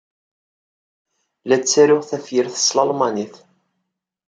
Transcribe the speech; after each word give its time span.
La 1.47 1.57
ttaruɣ 1.59 2.01
tafyirt 2.09 2.55
s 2.59 2.67
talmanit. 2.71 3.35